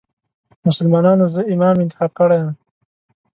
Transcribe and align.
مسلمانانو 0.65 1.25
زه 1.33 1.41
امام 1.53 1.75
انتخاب 1.83 2.11
کړی 2.19 2.37
یم. 2.41 2.49